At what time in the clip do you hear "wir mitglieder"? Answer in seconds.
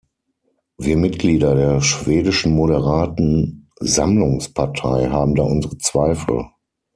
0.79-1.53